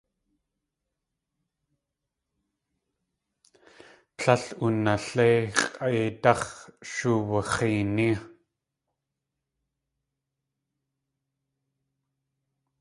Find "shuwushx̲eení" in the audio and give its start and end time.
6.91-8.09